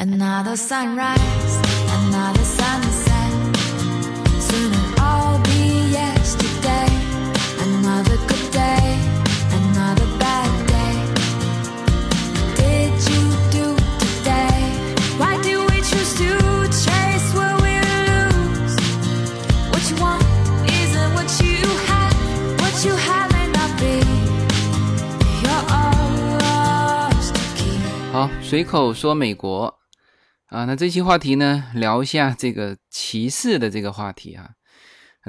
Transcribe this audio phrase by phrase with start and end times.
[0.00, 1.54] Another sunrise,
[1.98, 3.32] another sunset.
[4.40, 6.88] Soon it'll all be yesterday.
[7.60, 8.98] Another good day,
[9.60, 10.96] another bad day.
[12.56, 13.66] Did you do
[13.98, 14.60] today?
[15.16, 16.30] Why do we choose to
[16.84, 18.76] chase what we lose?
[19.72, 20.22] What you want
[20.68, 21.56] isn't what you
[21.88, 22.14] have.
[22.60, 23.96] What you have may not be.
[25.42, 27.80] You're ours to keep.
[28.12, 29.72] 好，随口说美国
[30.51, 34.49] 啊，那这期话题呢，聊一下这个歧视的这个话题啊。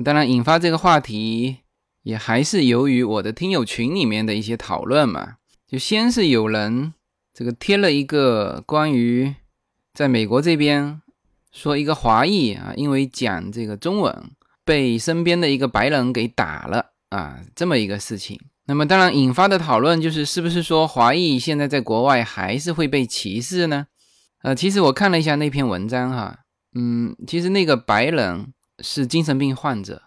[0.05, 1.59] 当然，引发这个话题
[2.03, 5.37] 也还是由于我的听友群里面的一些讨论嘛。
[5.69, 6.93] 就先是有人
[7.33, 9.33] 这个贴了一个关于
[9.95, 11.01] 在美国这边
[11.53, 14.33] 说一个华裔啊，因为讲这个中文
[14.65, 18.41] 被身边的一个白人给打了啊，这么一个事情。
[18.67, 23.87] 那么当然引发的讨论就是，是不是说华裔现在在国外还是会被歧视呢？
[24.43, 26.41] 呃，其实我看了一下那篇文章哈，
[26.75, 30.03] 嗯，其实那个白人是精神病患者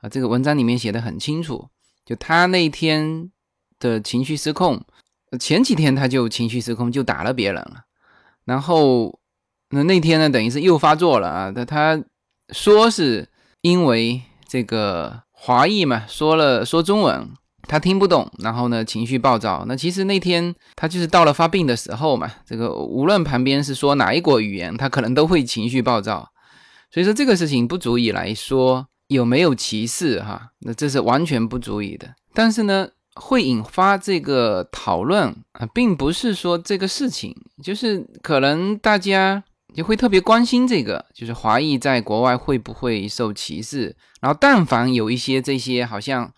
[0.00, 1.68] 啊，这个文章里面写的很清楚，
[2.04, 3.30] 就他那天
[3.78, 4.84] 的情绪失控，
[5.40, 7.82] 前几天他就情绪失控，就打了别人了，
[8.44, 9.18] 然后
[9.70, 12.04] 那那天呢，等于是又发作了啊，他他
[12.50, 13.28] 说是
[13.60, 17.28] 因为这个华裔嘛，说了说中文。
[17.66, 19.64] 他听不懂，然后呢，情绪暴躁。
[19.66, 22.30] 那其实那天他就是到了发病的时候嘛。
[22.46, 26.28] 这个无论旁边是说哪一国语言，他可能都会情绪暴躁。
[26.90, 32.14] 所以说这个事情不足以来说有没有歧视哈，那这是完全不足以的。
[32.32, 39.42] 但是呢，会引发这个讨论啊，并不是说这个事情，就是可能大家
[39.74, 43.96] 也会特别关心这个，就是华裔在国外会不会受歧视。
[44.20, 46.30] 然后但凡有一些这些好像。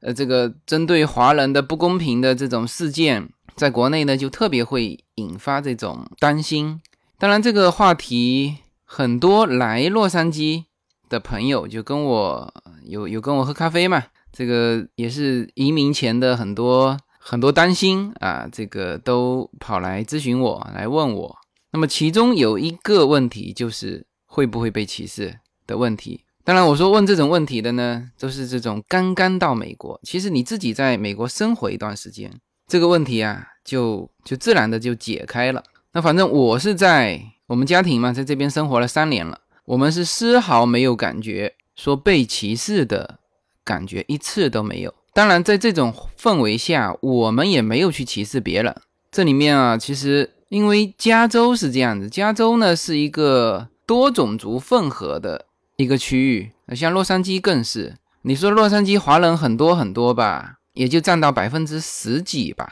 [0.00, 6.80] 呃，这个针对华人的不公平的这种事件，在国内呢，就特别会引发这种担心。
[7.18, 10.64] 当然，这个话题很多来洛杉矶
[11.08, 21.36] 的朋友就跟我有有跟我喝咖啡嘛，这个也是移民前的很多很多担心啊，这个都跑来咨询我，来问我。
[21.72, 26.24] 那么其中有一个问题就是会不会被歧视的问题。
[26.50, 30.00] 当然，我说问这种问题的呢，都是这种刚刚到美国。
[30.02, 32.28] 其实你自己在美国生活一段时间，
[32.66, 35.62] 这个问题啊，就就自然的就解开了。
[35.92, 43.20] 那反正我是在我们家庭嘛，在这边生活了三年了，我们是丝毫没有感觉说被歧视的
[43.64, 44.92] 感觉，一次都没有。
[45.12, 48.74] 当然，在这种氛围下，我们也没有去歧视别人。
[49.12, 55.46] 这里面啊，其实因为加州是这样子，加州呢是一个多种族混合的。
[55.80, 57.96] 一个区域，像洛杉矶更是。
[58.20, 62.70] 你说洛杉矶华人很多很多吧，也就占到百分之十几吧。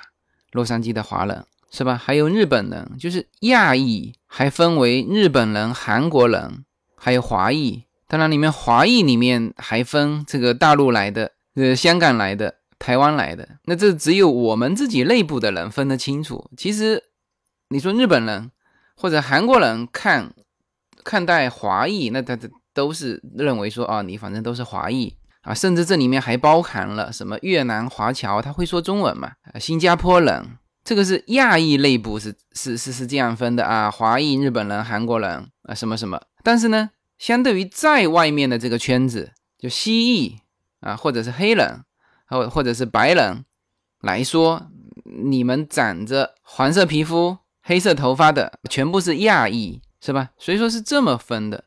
[0.52, 1.96] 洛杉矶的华人是吧？
[1.96, 7.84] 还有日本人，就是亚裔，还分为日本人、韩国人，还有华裔。
[8.06, 13.48] 当然，里面华裔里面还分这个大陆来的、呃香港来的、台湾来的。
[13.64, 16.50] 那这只有我们自己内部的人分得清楚。
[16.58, 17.04] 其实，
[17.70, 18.50] 你说日本人
[18.94, 20.34] 或者韩国人看
[21.02, 22.50] 看待华裔，那他的。
[22.78, 25.12] 都是认为说啊，你反正都是华裔
[25.42, 29.32] 啊，甚至这里面还包含了什么越南华侨，他会说中文嘛？
[29.58, 30.46] 新加坡人，
[30.84, 36.22] 这个是亚裔内部是是是是这样分的啊，华裔、日本人、韩国人啊，什么什么。
[36.44, 40.36] 但是呢，相对于在外面的这个圈子，就西裔
[40.78, 41.82] 啊，或者是黑人，
[42.28, 43.44] 或或者是白人
[44.02, 44.68] 来说，
[45.04, 50.30] 你们长着黄色皮肤、黑色头发的，全部是亚裔，是吧？
[50.38, 51.64] 所以说是这么分的。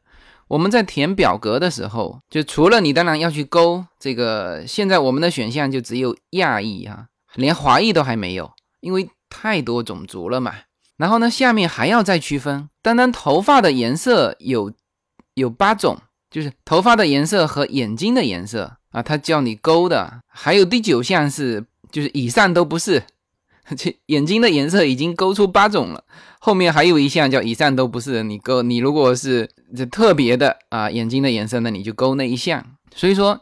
[0.52, 8.52] 我们在填表格的时候，就除了你当然要去勾这个，现在我们的选项就只有亚裔哈，连华裔都还没有，
[8.82, 10.54] 因为太多种族了嘛。
[10.98, 14.74] 然后呢，下面还要再区分，单单头发的颜色有
[15.36, 15.98] 有八种，
[16.30, 20.20] 就是头发的颜色和眼睛的颜色啊，他叫你勾的。
[20.28, 23.04] 还有第九项是，就是以上都不是。
[23.78, 26.04] 这眼睛的颜色已经勾出八种了，
[26.40, 28.24] 后面还有一项叫以上都不是。
[28.24, 32.66] 你勾你如果是这特别的啊眼睛的颜色，那你就勾那一项。
[32.96, 33.40] 所以说，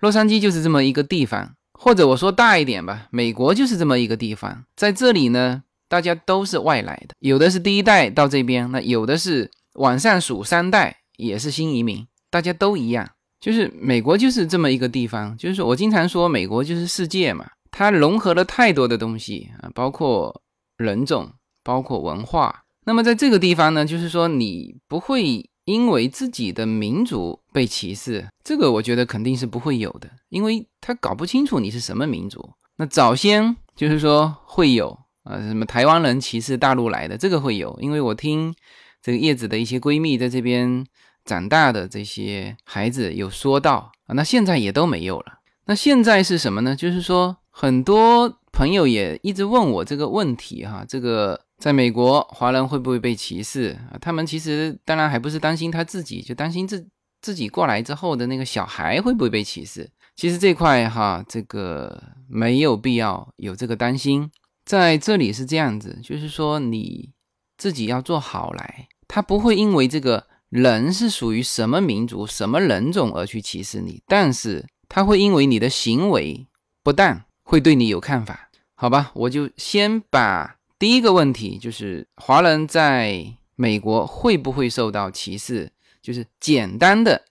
[0.00, 4.64] 洛杉矶就是这么一个地方，或者我说大一点吧，美国就是这么一个地方。
[4.76, 13.08] 在这里呢，大家都是外来的，有的是第一代到这边，那有的是往上数三代也是新移民，大家都一样。
[13.40, 17.46] 就是美国就是这么一个地方，就是我经常说美国就是世界嘛。
[17.70, 20.42] 它融合了太多的东西啊，包括
[20.76, 21.32] 人种，
[21.62, 22.64] 包括文化。
[22.84, 32.50] 那么在这个地方呢，就是说你不会因为自己的民族被歧视，这个我觉得肯定是不会有的，因为他搞不清楚你是什么民族。
[32.76, 38.54] 那早先就是说会有啊，什么台湾人歧视大陆来的，这个会有，因为我听
[39.02, 40.84] 这个叶子的一些闺蜜在这边
[41.24, 45.40] 长大的这些孩子有说到啊，那现在也都没有了。
[45.66, 46.74] 那现在是什么呢？
[46.74, 54.00] 就是说很多朋友也一直问我这个问题哈，这个在美国华人会不会被歧视啊？
[54.00, 56.88] 他们其实当然还不是担心他自己，就担心自
[57.20, 59.86] 自己过来之后的那个小孩会不会被歧视。
[60.16, 64.30] 其实这块哈，这个没有必要有这个担心。
[64.64, 67.10] 在这里是这样子，就是说你
[67.58, 76.46] 自己要做好来，他不会因为这个人是属于什么民族、什么人种而去歧视你，但是他会因为你的行为
[76.82, 78.48] 不当，会对你有看法。
[78.76, 83.26] 好吧，我就先把第一个问题，就是华人在
[83.56, 87.22] 美国会不会受到歧视，就是简单的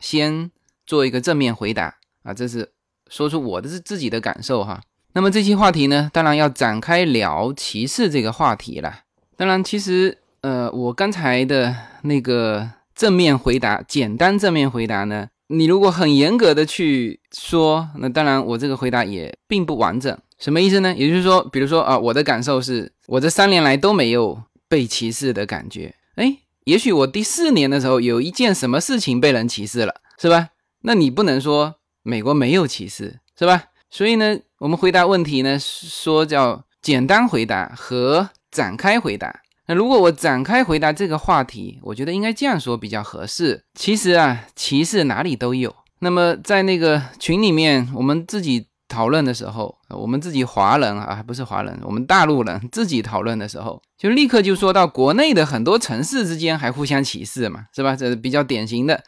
[0.00, 0.50] 先
[0.84, 1.94] 做一个正面回答。
[2.24, 2.72] 啊，这是
[3.08, 4.82] 说出我的是自己的感受哈。
[5.12, 9.02] 那么这期话题呢，当然要展开聊歧视这个话题了。
[9.36, 11.72] 当然，其实呃，我刚才的
[12.02, 20.16] 那个正面回答，简单正面回答呢，你如果很严格的去说，那当然我这个回答也并不完整。
[20.38, 20.94] 什么意思呢？
[20.96, 25.94] 也就是说，比如说啊，我的感受是我这三年来都没有被歧视的感觉。
[26.14, 30.50] 哎，也许我第四年的时候有一件什么事情被人歧视了，是吧？
[30.82, 31.74] 那你不能说。
[32.04, 33.64] 美国没有歧视，是吧？
[33.90, 39.40] 所以呢，我们回答问题呢，说叫简单回答和展开回答。
[39.68, 43.62] 那如果我展开回答这个话题，我觉得应该这样说比较合适。
[43.74, 45.74] 其实啊，歧视哪里都有。
[45.98, 57.94] 那么在那个群里面，我们自己讨论的时候，我们自己华人啊，不是华人，我们大陆人自己讨论的时候，就立刻就说到国内的很多城市之间还互相歧视嘛，是吧？
[57.94, 59.04] 这是比较典型的。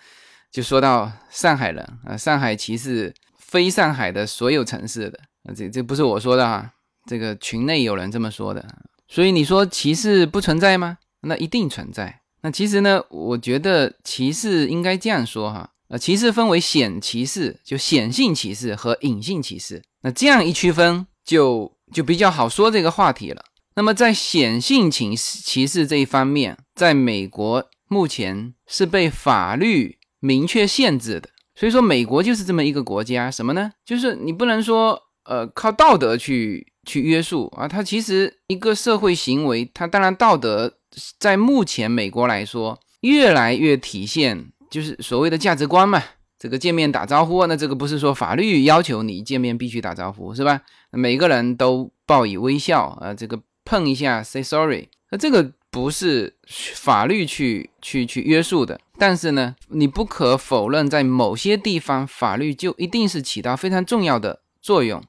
[0.52, 6.70] 就说到上海人啊，上海歧视非上海的所有城市的啊，这这不是我说的哈，
[7.06, 8.62] 这个群内有人这么说的。
[9.10, 10.98] 所以你说歧视不存在吗？
[11.22, 12.20] 那一定存在。
[12.42, 19.82] 那其实呢，我觉得歧视应该这样说哈，呃，歧视分为显歧视，就显性歧视和隐性歧视。
[20.02, 23.44] 那这样一区分，就就比较好说这个话题了。
[23.74, 29.98] 那么在显性歧歧视这一方面，在美国目前是被法律。
[30.22, 33.72] 明确限制的，所以说美国就是这么一个国家，什么呢？
[33.86, 37.68] 就是你不能说，呃，靠道德去去约束啊。
[37.68, 40.72] 它其实一个社会行为，它当然道德
[41.18, 46.02] 在目前美国来说，越来越体现就是所谓的价值观嘛。
[46.38, 50.62] 这个见面打招呼，那这个不是说法律要求你见面必须打招呼是吧？
[50.90, 55.52] 每个人都报以微笑啊，这个碰一下 say sorry，那这个。
[55.72, 56.34] 不是
[56.74, 65.00] 法律去去去约束的，但是呢，你不可否认，在某些地方，法律就一定是起到非常重要的作用。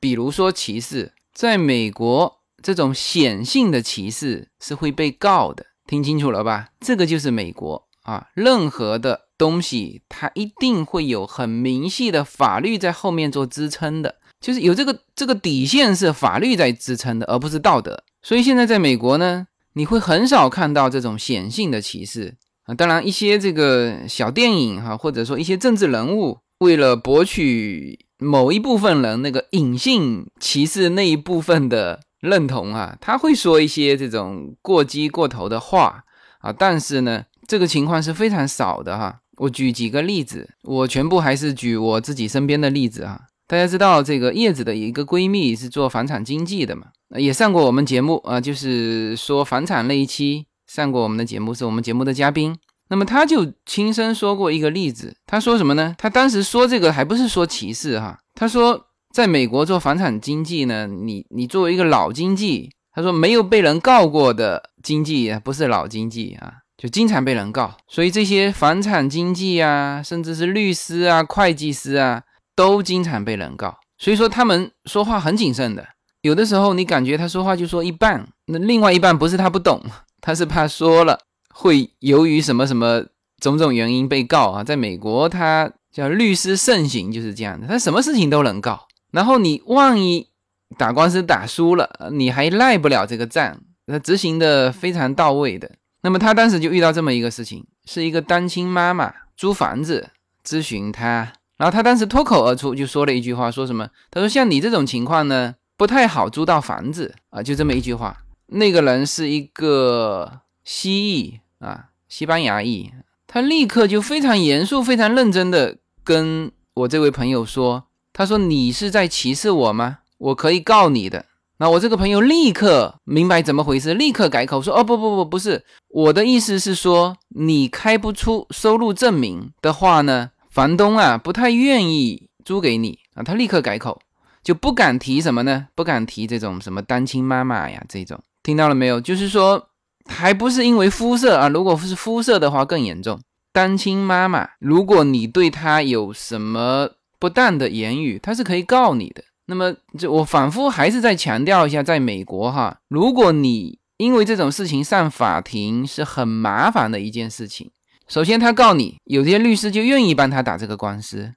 [0.00, 5.66] 比如说歧视，在美国，这种显性的歧视是会被告的。
[5.86, 6.70] 听清楚了吧？
[6.80, 18.02] 这个就是美国啊，任何的东西，它一定会有很明细的法律在后面做支撑的，就是有这个这个底线是法律在支撑的，而不是道德。
[18.20, 19.46] 所以现在在美国呢。
[19.74, 22.34] 你会很少看到这种显性的歧视
[22.64, 36.04] 啊，当然一些这个小电影哈，或者说一些政治人物，为了博取某一部分人那个隐性歧视那一部分的认同啊，他会说一些这种过激过头的话
[36.40, 39.20] 啊，但是呢，这个情况是非常少的哈。
[39.36, 43.20] 我举几个例子，我全部还是举我自己身边的例子哈。
[43.46, 46.88] 大家知道这个叶子的一个闺蜜是做房产经纪的嘛？
[47.16, 52.56] 也上过我们节目啊，就是说房产那一期上过我们的节目，是我们节目的嘉宾。
[52.88, 55.94] 那么他就亲身说过一个例子，他说什么呢？
[55.98, 72.22] 他当时说这个还不是说歧视哈，他说在美国做房产经纪呢，你你作为一个老经纪，他说没有被人告过的经纪不是老经纪啊，就经常被人告，所以这些房产经纪啊，甚至是律师啊、会计师啊。
[72.58, 75.86] 都经常被人告，所以说他们说话很谨慎的。
[76.22, 79.80] 有的时候你感觉他说话就说一半，那另外一半不是他不懂，
[80.20, 81.20] 他是怕说了
[81.60, 83.04] 会由于什么什么
[83.40, 84.62] 种种原因被告啊。
[84.62, 88.86] 在美国，他叫律师盛行，就是这样的，他什么事情都能告。
[89.10, 90.28] 然后你万一
[90.76, 95.68] 打官司打输了，你还赖不了这个账，他执行的非常到位的。
[96.02, 100.10] 那么他当时就遇到这么一个事情，是一个单亲妈妈租房子
[100.46, 101.32] 咨询他。
[101.56, 103.88] 然后他当时脱口而出就说了一句话，说什么？
[104.12, 108.16] 他说：“像你这种情况呢，不太好租到房子啊。”就这么一句话。
[108.46, 112.90] 那个人是一个蜥蜴啊，西班牙裔。
[113.26, 119.98] 他立刻就非常严肃、非常认真的跟我这位朋友说：“他说你是在歧视我吗？
[120.16, 121.26] 我可以告你的。”
[121.60, 134.00] 那我这个朋友立刻明白怎么回事，立刻改口说：“哦，不不不，不是，我的意思是说，你开不出收入证明的话呢，房东啊不太愿意租给你啊。”他立刻改口，
[134.42, 135.66] 就不敢提什么呢？
[135.74, 139.00] 不敢提这种什么单亲妈妈呀这种，听到了没有？
[139.00, 139.68] 就是说，
[140.08, 143.20] 还不是因为肤色啊，如果是肤色的话更严重。
[143.52, 149.22] 单亲妈妈，如果你对她有什么不当的言语，她是可以告你的。
[149.46, 157.70] 那么，就我反复还是再强调一下，在美国哈，如果你因为这种事情上法庭是很麻烦的一件事情。
[158.06, 161.32] 首先，他告你，有些律师就愿意帮他打这个官司，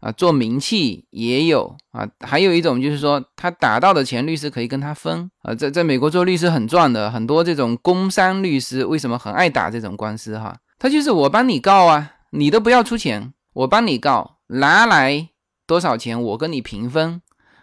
[0.00, 2.08] 啊，做名气也有啊。
[2.20, 5.54] 还有一种就是说，他打到的钱，律师可以跟他分啊。
[5.54, 10.56] 在在美国做律师很赚的，很多这种工商律师为什么很爱打这种官司哈？
[10.78, 15.28] 他就是我帮你告啊，你都不要出钱，我帮你告，拿来
[15.66, 17.20] 多少钱，我跟你平分。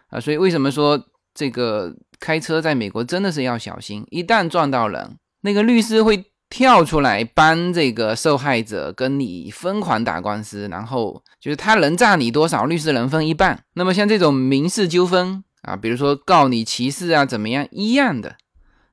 [0.10, 1.04] 啊，所以为什么说
[1.34, 4.06] 这个开车在美国真的是要小心？
[4.10, 13.64] 一旦撞到人，那个律师会跳出来帮这个受害者跟你疯狂打官司，然后就是他能诈你多少，律师能分一半。
[13.74, 18.38] 那么像这种民事纠纷啊，比如说告你歧视啊，怎么样一样的，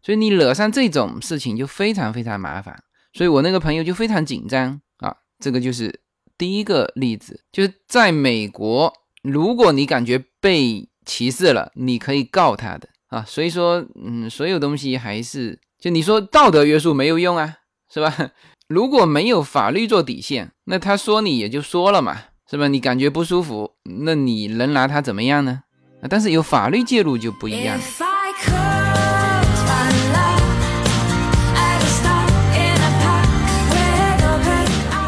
[0.02, 2.82] 所以你惹上这种事情就非常非常麻烦。
[3.12, 6.00] 所以我那个朋友就非常紧张啊，这个就是
[6.36, 8.92] 第一个例子，就是在美国，
[9.22, 17.56] 如果你感觉被歧视了，你可以告他的啊，所以说，嗯，所有东西还是就你说道德约束没有用啊，
[17.92, 18.30] 是吧？
[18.68, 22.16] 如果没有法律做底线，那他说你也就说了嘛，
[22.50, 22.68] 是吧？
[22.68, 23.70] 你感觉不舒服，
[24.02, 25.60] 那你能拿他怎么样呢？
[26.08, 27.78] 但是有法律介入就不一样。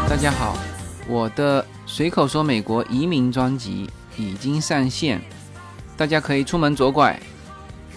[0.07, 0.55] 大家好，
[1.07, 5.19] 我的随口说美国移民专辑已经上线。
[5.97, 7.19] 大家可以出门左拐，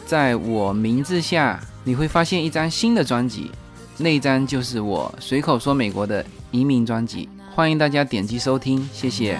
[0.06, 1.60] 在我名字下
[1.90, 3.50] 你会发现一张新的专辑，
[3.98, 9.36] 那一张就是我随口说美国的移民专辑，欢迎大家点击收听，谢谢。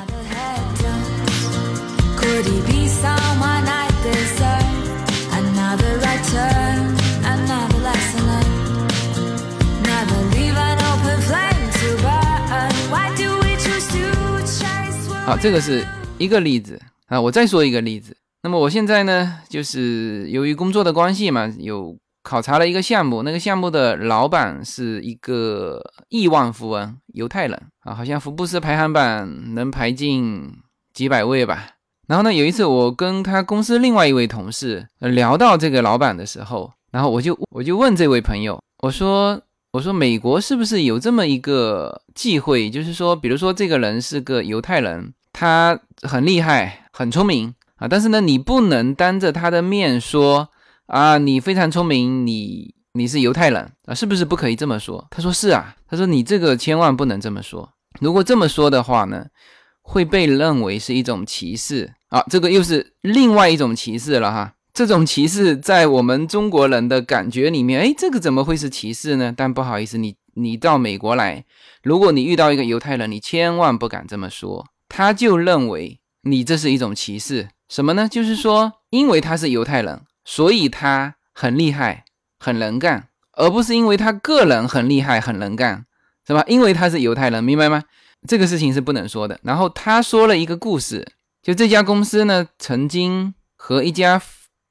[15.25, 15.87] 好，这个是
[16.19, 16.83] 一个例子。
[17.07, 18.16] 啊，我再说一个例子。
[18.42, 30.52] 那么我现在呢，就是由于工作的关系嘛，有考察了一个项目，那个项目的老板是一个亿万富翁，犹太人啊，好像福布斯排行榜能排进
[30.92, 31.66] 几百位吧。
[32.06, 39.40] 然后呢，有一次我跟他公司另外一位同事聊到这个老板的时候，然后我就我就问这位朋友，我说
[39.72, 47.54] 我说美国是不是有这么一个忌讳，就是说，比如说这个人是个犹太人，他很厉害，很聪明。
[47.76, 50.50] 啊，但是呢，你不能当着他的面说
[50.90, 55.06] 啊，你非常聪明，你你是犹太人啊，是不是不可以这么说？
[55.09, 59.26] 他说是啊，他说你这个千万不能这么说，如果这么说的话呢，
[59.82, 64.54] 会被认为是一种歧视啊，这个又是另外一种歧视了哈。
[64.75, 69.32] 这种歧视在我们中国人的感觉里面，哎，这个怎么会是歧视呢？
[69.37, 71.44] 但不好意思，你你到美国来，
[71.85, 77.49] 如果你遇到一个犹太人，你千万不敢这么说，他就认为你这是一种歧视。
[77.68, 78.09] 什么呢？
[78.09, 82.04] 就是说，因为他是犹太人，所以他很厉害、
[82.38, 85.84] 很能干，而不是因为他个人很厉害、很能干，
[86.25, 86.44] 是吧？
[86.46, 87.82] 因为他是犹太人，明白吗？
[88.28, 89.40] 这个事情是不能说的。
[89.42, 91.04] 然后他说了一个故事，
[91.42, 94.22] 就这家公司呢，曾经和一家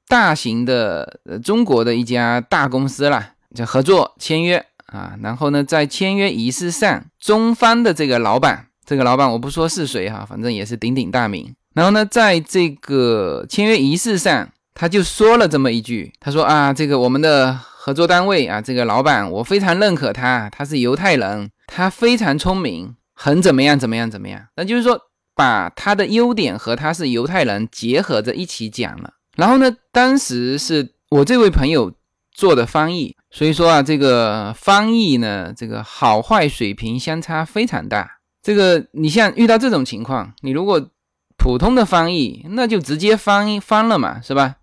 [0.08, 5.14] 大型的呃中国的一家大公司啦，就合作签约啊。
[5.22, 11.54] 然后呢，在签约仪式上，中方的这个老板，这个老板我不说是谁哈，反正也是鼎鼎大名。
[11.74, 24.46] 然后呢，在这个签约仪式上，他就说了这么一句：“他说啊，这个我们的合作单位啊，这个老板我非常认可他，他是犹太人，他非常聪明，很怎么样怎么样怎么样。
[24.56, 24.98] 那就是说，
[25.34, 29.14] 把他的优点和他是犹太人结合着一起讲了。
[29.36, 31.92] 然后呢，当时是我这位朋友
[32.32, 38.18] 做的翻译，所以说啊，这个翻译呢，这个好坏水平相差非常大。
[38.42, 40.90] 这个你像遇到这种情况，你如果
[41.36, 44.56] 普通的翻译，那就直接翻翻了嘛，是吧？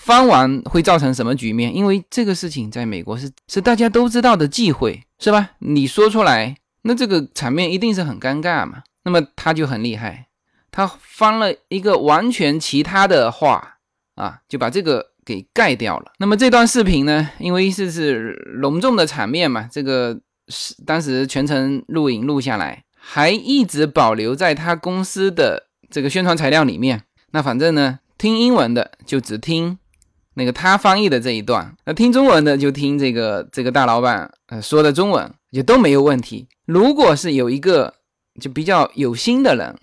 [0.00, 1.74] 翻完会造成什么局面？
[1.74, 5.50] 因为这个事情在美国是是大家都知道的忌讳，是吧？
[5.58, 8.82] 你说出来，那这个场面一定是很尴尬嘛。
[9.04, 10.26] 那么他就很厉害，
[10.70, 13.78] 他翻了一个完全其他的话
[14.14, 16.12] 啊，就把这个给盖掉了。
[16.18, 25.68] 那么这段视频呢，因为是是隆重的场面嘛，这个是当时全程录影录下来，还一直保留在他公司的。
[25.92, 27.02] 这个宣传材料里面，
[27.32, 29.76] 那反正呢，听英文的就只听
[30.40, 31.76] 那个他翻译的这一段。
[31.84, 36.48] 那听中文的就听这个这个大老板呃说的中文，也都没有问题。
[36.64, 37.92] 如果是有一个
[38.40, 39.76] 就比较有心的人，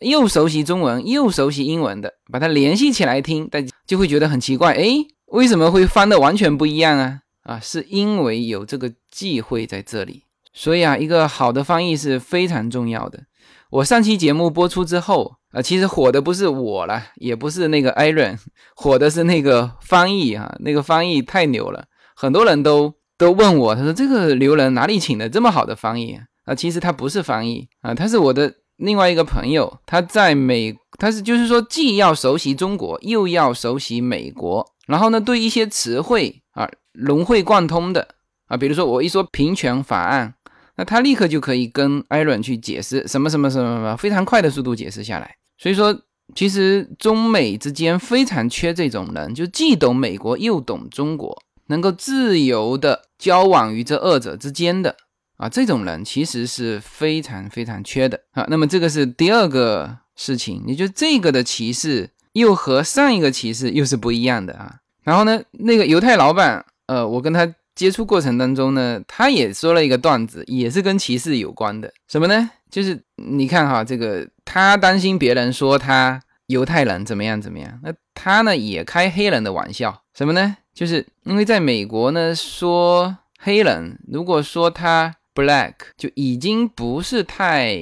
[0.00, 7.20] 又熟悉中文又熟悉英文的，把它联系起来听，大家就会觉得很奇怪，诶，为什么会翻的完全不一样啊？
[7.42, 10.22] 啊，是因为有这个忌讳在这里。
[10.54, 13.24] 所以啊，一个好的翻译是非常重要的。
[13.70, 18.38] 我上期节目播出之后啊，其实火的不是我了，也不是那个艾伦，
[18.74, 21.84] 火的是那个翻译啊，那个翻译太牛了，
[22.16, 26.54] 很多人都都问我，他说这个牛人哪里请的这么好的翻译啊？
[26.54, 38.08] 其实他不是翻译啊，他是我的另外一个朋友，他在美，他是就是说既要熟悉中国，又要熟悉美国，然后呢，对一些词汇啊融会贯通的
[38.46, 40.34] 啊，比如说我一说平权法案。
[40.78, 45.34] 那他立刻就可以跟艾伦去解释什么什么什么什么，非常快的速度解释下来。
[45.58, 46.02] 所以说，
[46.36, 54.94] 其实中美之间非常缺这种人，就既懂美国又懂中国，能够自由的交往于这二者之间的
[55.38, 58.46] 啊，这种人其实是非常非常缺的啊。
[58.48, 64.76] 那么这个是第二个事情，也就这个的歧视又和上一个歧视又是不一样的啊。
[65.02, 67.52] 然后呢，那个犹太老板，呃，我跟他。
[67.78, 71.88] 接触过程当中呢，他也说了一个段子，也是跟歧视有关的。
[72.08, 72.50] 什么呢？
[72.68, 80.02] 就是你看哈，这个他担心别人说他犹太人怎么样怎么样，那他呢也开黑人的玩笑。
[80.12, 80.56] 什么呢？
[80.74, 87.76] 就是因为在美国呢，说黑人如果说他 black 就已经不是太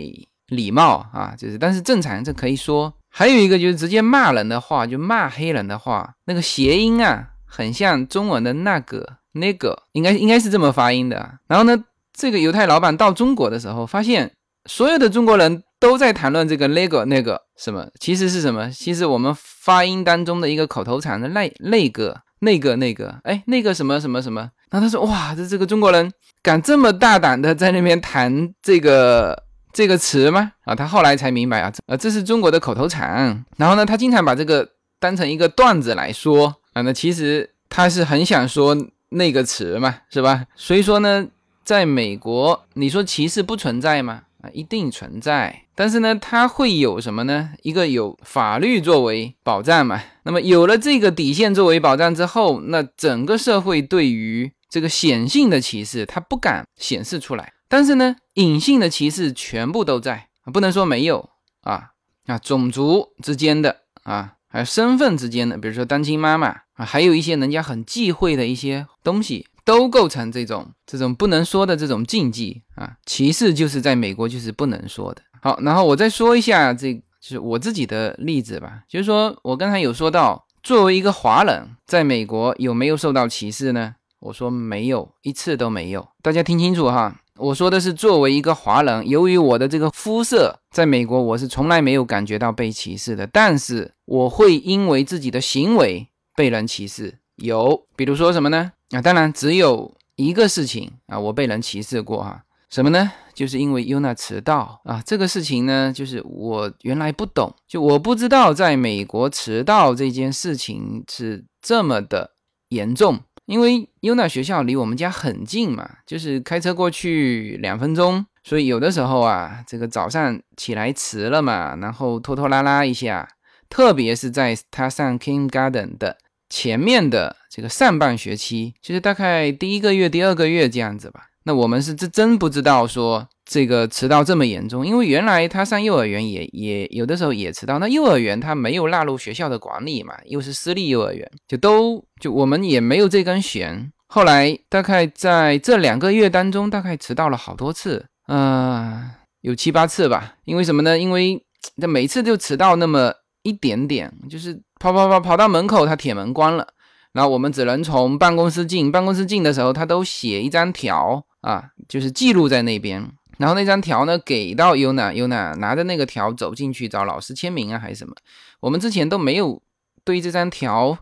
[0.48, 2.92] 礼貌啊，就是但是正常这可以说。
[3.08, 9.16] 还有一个就是直接骂人的话，就骂黑人的话，那个谐音啊，很像中文的那个。
[9.38, 11.30] 那个应该应该是这么发音的。
[11.46, 11.76] 然后呢，
[12.14, 14.32] 这个犹太老板到中国的时候，发现
[14.64, 18.70] 所有的中国人都在谈论这个那个那个什么，其实是什么？
[18.70, 24.40] 其实我们发音当中的一个口头禅的那那个那个那个，哎，那个什么什么什么。
[24.70, 26.10] 然后他说：“哇，这这个中国人
[26.42, 29.38] 敢这么大胆的在那边谈这个
[29.74, 33.44] 这个词吗？”啊，他后来才明白啊，呃，这是中国的口头禅。
[33.58, 34.66] 然后呢，他经常把这个
[34.98, 38.76] 当成一个段子来说啊，那其实他是很想说。
[39.10, 40.46] 那个词嘛，是吧？
[40.56, 41.28] 所以说呢，
[41.64, 44.24] 在美国，你说歧视不存在吗？
[44.42, 45.62] 啊，一定存在。
[45.76, 47.50] 但是呢，它会有什么呢？
[47.62, 50.02] 一个有法律作为保障嘛。
[50.24, 57.52] 那么有了这个底线作为保障之后，那整个社会对于这个显性的歧视，它不敢显示出来。
[57.68, 61.30] 但是呢，隐性的歧视全部都在，不能说没有
[61.62, 61.92] 啊
[62.26, 64.32] 啊，种族之间的啊。
[64.56, 72.96] 还有身份之间的，比如说单亲妈妈啊，还有一些人家很忌讳的一些东西，都构成这种这种不能说的这种禁忌啊。
[73.04, 75.20] 歧视就是在美国就是不能说的。
[75.42, 78.80] 好，然后我再说一下，这就是我自己的例子吧。
[78.88, 83.96] 就是说我刚才有说到，作为一个华人，在美国有没有受到歧视呢？
[84.20, 86.08] 我说没有，一次都没有。
[86.22, 87.14] 大家听清楚哈。
[87.38, 93.26] 我说的是，作为一个华人，由于我的这个肤色，在美国我是从来没有感觉到被歧视的。
[93.26, 98.72] 但是我会因为自己的行为被人歧视，有，比如说什么呢？
[98.90, 102.42] 啊，当然只有一个事情啊，我被人歧视过哈。
[102.70, 103.12] 什么呢？
[103.34, 105.02] 就是因为 Yuna 迟到啊。
[105.04, 112.30] 这个事情呢，就是我原来不懂，就我不知道在美国迟到这件事情是这么的
[112.70, 113.20] 严重。
[113.46, 123.28] 因为优娜学校离我们家很近嘛，就是开车过去两分钟，所以有的时候啊，这个早上起来迟了嘛，然后拖拖拉拉一下，
[123.68, 126.18] 特别是在他上 Kindergarten 的
[126.50, 131.28] 前面的这个上半学期，就是大概第一个月、第二个月这样子吧。
[131.44, 133.28] 那我们是真真不知道说。
[133.48, 137.78] 这个迟到这么严重，因为原来他上幼儿园也也有的时候也迟到。
[137.78, 143.92] 那幼儿园他没有纳入学校的管理嘛，又是私立幼儿园，就都就我们也没有这根弦。
[144.08, 150.34] 后来大概在这两个月当中，大概迟到了好多次，呃，有七八次吧。
[150.44, 150.98] 因为什么呢？
[150.98, 151.40] 因为
[151.80, 153.12] 这每次就迟到那么
[153.44, 156.66] 一点点，就是跑跑跑跑到门口，他铁门关了，
[157.12, 158.90] 然后我们只能从办公室进。
[158.90, 163.08] 办公室进的时候，他都写一张条啊，就是记录在那边。
[163.38, 168.14] 然后那张条呢，给到 Yuna，Yuna 拿着那个条走进去找老师签名啊，还是什么？
[168.60, 169.62] 我们之前都没有
[170.04, 170.98] 对这张条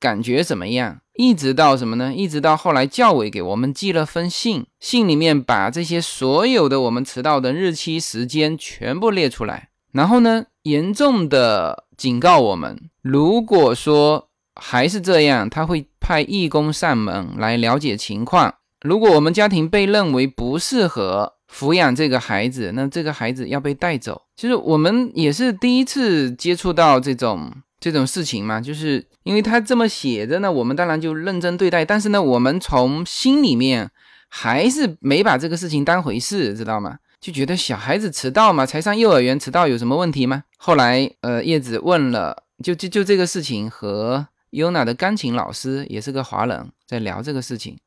[0.00, 2.12] 感觉怎么样，一直到什么呢？
[2.14, 18.54] 一直到后来教委给我们寄了封信，信里面把这些所有的我们迟到的日期、时间全部列出来，然后呢，严重的警告我们，如果说还是这样，他会派义工上门来了解情况。
[18.82, 24.20] 如果我们家庭被认为不适合，抚养这个孩子，那这个孩子要被带走。
[24.36, 31.84] 其实我们也是第一次接触到这种这种事情嘛，就是因为他这么写着呢，我们当然就认真对待。
[31.84, 33.90] 但是呢，我们从心里面
[34.28, 36.98] 还是没把这个事情当回事，知道吗？
[37.18, 40.44] 就觉得小孩子迟到嘛，才上幼儿园迟到有什么问题吗？
[40.58, 47.78] 后来，呃，叶子问了，就就就这个事情和 Yuna 的钢琴老师也是个华人，在聊这个事情。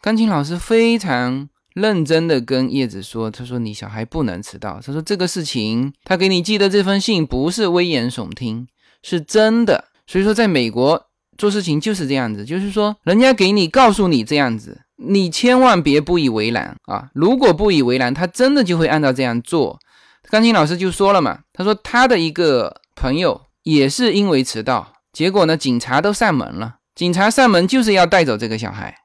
[0.00, 4.80] 钢琴老师非常认真的跟叶子说：“他说你小孩不能迟到。
[4.84, 8.66] 他说这个事情，他给你寄的这封信不是危言耸听。”
[9.00, 17.08] 是真的，所以说在美国做事情就是这样子，就是说人家给你告诉你这样子，你千万别不以为然啊！
[17.14, 19.78] 如果不以为然，他真的就会按照这样做。
[20.30, 28.96] 钢琴老师就说了嘛，他说他的一个朋友也是因为迟到，结果呢警察都上门了，警察上门就是要带走这个小孩。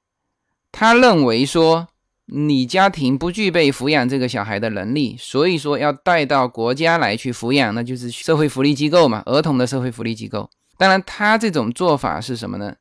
[0.71, 1.88] 他认为说
[2.25, 10.49] 你家庭不具备抚养这个小孩的能力，所以说要带到国家来去抚养，那就是社会福利机构嘛，儿童的社会福利机构。
[10.77, 12.75] 当然，他这种做法是什么呢？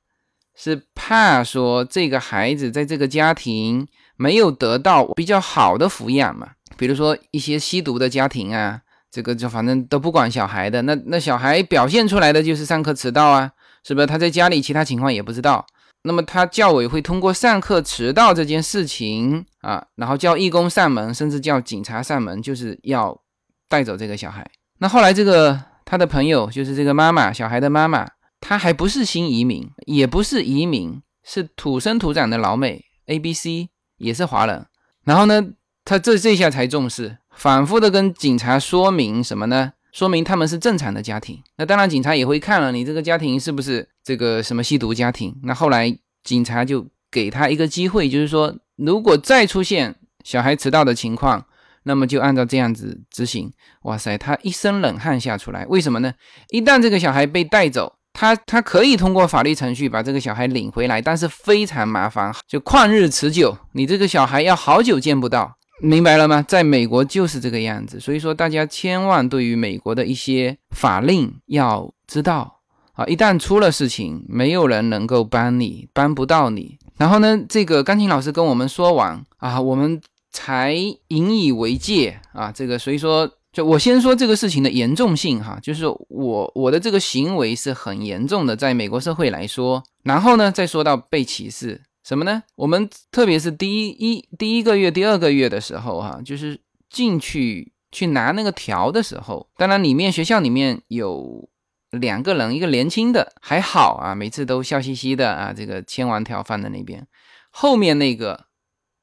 [0.55, 6.49] 是怕说这个孩子在这个家庭没有得到比较好的抚养嘛。
[6.77, 13.51] 比如说一些吸毒的家庭啊，这个就反正都不管小孩的，那那小孩表现出来的就是上课迟到啊，
[13.83, 14.07] 是不是？
[14.07, 15.67] 他在家里其他情况也不知道，
[16.05, 23.21] 那么他教委会通过上课迟到这件事情啊，然后叫义工上门，甚至叫警察上门，就是要
[23.69, 24.49] 带走这个小孩。
[24.79, 28.09] 那后来这个他的朋友，就是这个妈妈，小孩的妈妈，
[28.41, 34.67] 她还不是新移民，也不是移民，是土生土长的老美，A B C 也是华人。
[35.05, 35.43] 然后呢？
[35.85, 39.73] 他这这下才重视，反复的跟警察说明什么呢？
[39.91, 41.43] 说明他们是正常的家庭。
[41.57, 45.35] 那当然，警察也会看了你这个家庭是不是这个什么吸毒家庭。
[45.43, 51.45] 那后来警察就给他一个机会，就是说，如果再出现小孩迟到的情况，
[51.85, 53.53] 那么就按照这样子执行。
[53.83, 56.15] 哇塞，他一身冷汗吓出来，为什么呢？
[56.51, 65.57] 一旦这个小孩被带走，他他可以通过法律程序把这个小孩领回来，但是非常麻烦，就旷日持久，你这个小孩要好久见不到。
[65.81, 66.41] 明白了吗？
[66.47, 72.61] 在美国就是这个样子，所以说大家千万对于美国的一些法令要知道
[72.93, 76.79] 啊，一旦出了事情，没有人能够帮你，帮不到你。
[76.97, 80.01] 然后呢，这个钢琴老师跟我们说完啊，我们
[80.31, 80.75] 才
[81.09, 82.53] 引以为戒啊。
[82.53, 89.83] 这个所以说，就我先说这个事情的严重性哈，就是我我的这个行为是很严重的，在美国社会来说。
[90.05, 91.83] 然后呢，再说到被歧视。
[92.05, 92.43] 什么呢？
[92.57, 96.59] 我们特别是第一一第一个月、第二个月的时候，哈，就是
[96.91, 101.49] 进去去拿那个条的时候，当然里面学校里面有
[101.93, 107.07] 两个人，一个年轻的还好啊，每次都笑嘻嘻的啊，这个签完条放在那边。
[107.51, 108.47] 后面那个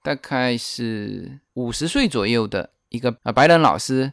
[0.03, 4.11] 大概是五十岁左右的一个啊白人老师，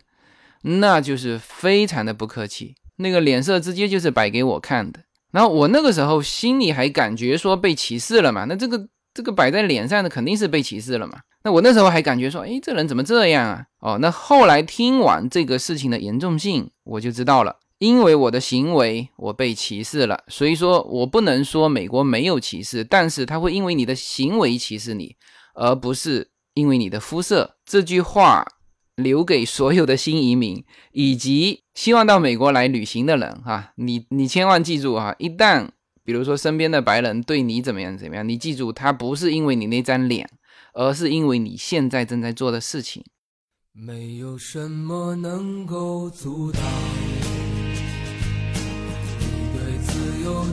[0.62, 5.00] 那就是非常的不客气，那个脸色直接就是摆给我看的。
[5.32, 11.18] 然后我那个时候心里还感觉说被歧视了嘛，那这个这个摆在脸上的肯定是被歧视了嘛。
[11.42, 13.64] 那我那时候还感觉说，哎，这人怎么这样啊？
[13.80, 25.16] 哦，那后来听完这个事情的严重性，我就知道了，因为我的行为我被歧视了，所以说我不能说美国没有歧视，但是他会因为你的行为歧视你，
[25.54, 27.56] 而不是因为你的肤色。
[27.64, 28.46] 这句话。
[28.96, 35.68] 留给所有的新移民以及希望到美国来旅行的人哈，你你千万记住哈，一旦
[36.02, 40.26] 比如说身边的白人对你怎么样怎么样，你记住他不是因为你那张脸，
[40.72, 43.04] 而是因为你现在正在做的事情。
[43.74, 46.62] 没有什么能够阻挡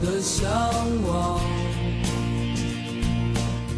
[0.00, 0.48] 的向
[1.06, 1.40] 往。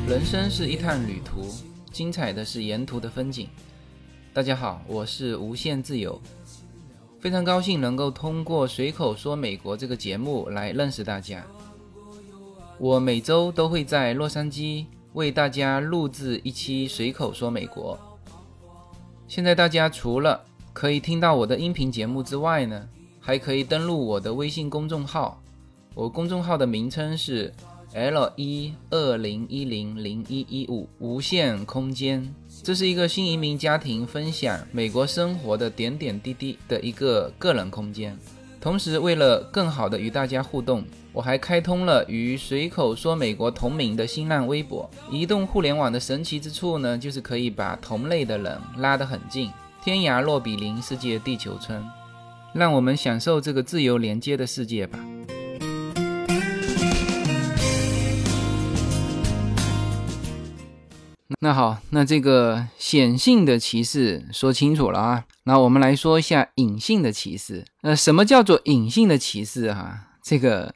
[0.08, 1.52] 人生是一趟旅途，
[1.90, 3.48] 精彩的是沿途的风景。
[4.32, 6.20] 大家好，我是无限自由，
[7.20, 11.44] 非常高兴能够通过随口说美国这个节目来认识大家。
[12.78, 17.98] 我每周都会在洛杉矶为大家录制一期随口说美国。
[19.26, 20.40] 现在大家除了
[20.72, 22.86] 可以听到我的音频节目之外呢，
[23.18, 25.42] 还可以登录我的微信公众号，
[25.96, 27.50] 我公众号的名称是
[27.94, 32.34] L 一二零一零零一一五无限空间。
[32.62, 38.14] 这是一个新移民家庭分享美国生活的点点滴滴的一个个人空间。
[38.60, 44.90] 同时，为了更好的与大家互动，我还开通了与“随口说美国”同名的新浪微博。
[45.10, 49.50] 移动互联网的神奇之处呢，就是可以把同类的人拉得很近，
[49.82, 51.82] 天涯若比邻，世界地球村。
[52.52, 54.98] 让我们享受这个自由连接的世界吧。
[61.40, 67.66] 那好，那这个显性的歧视说清楚了啊，那我们来说一下隐性的歧视。
[67.82, 70.08] 那什么叫做隐性的歧视哈？
[70.22, 70.72] 这个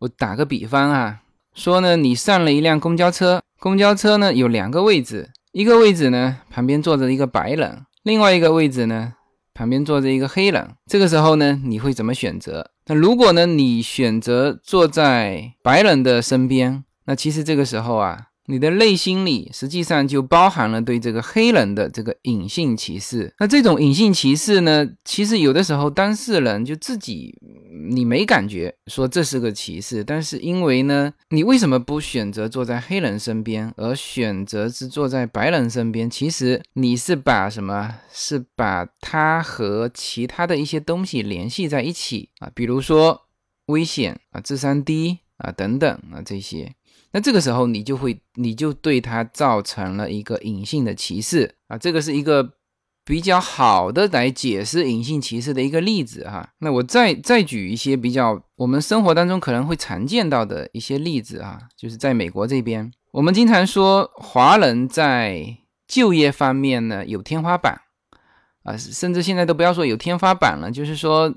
[0.00, 1.22] 我打个比方啊，
[1.54, 9.14] 说呢，你上了一辆公交车，公交车呢有两个位置，一个位置呢旁边坐着一个白人，另外一个位置呢
[9.54, 10.74] 旁边坐着一个黑人。
[10.86, 12.70] 这个时候呢，你会怎么选择？
[12.86, 18.26] 那如果呢，你选择坐在白人的身边，那其实这个时候啊。
[18.46, 23.32] 你的内心里实际上就包含了对这个黑人的这个隐性歧视。
[23.38, 27.34] 那这种隐性歧视呢，其实有的时候当事人就自己
[27.90, 36.08] 你没感觉说这是个歧视，但是因为呢，你为什么不选择坐在黑人身边，而选择是坐在白人身边？
[36.08, 37.96] 其实你是把什么？
[38.12, 43.22] 是把他和其他的一些东西联系在一起啊，比如说
[43.66, 46.74] 危险啊、智商低啊等等啊这些。
[47.14, 52.54] 那这个时候，你就会，你就对他造成了一个隐性的歧视啊，这个是一个
[53.04, 56.50] 比较好的来解释隐性歧视的一个例子哈。
[56.58, 67.80] 那我再再举一些比较我们生活当中可能会常见到的一些例子啊，就是在美国这边，我们经常说华人在就业方面呢有天花板
[68.64, 71.32] 啊，甚至现在都不要说有天花板了，就是说